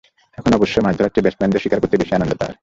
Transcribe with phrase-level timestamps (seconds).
[0.39, 2.53] এখন অবশ্য মাছ ধরার চেয়ে ব্যাটসম্যানদের শিকার করতেই বেশি আনন্দ তাঁর।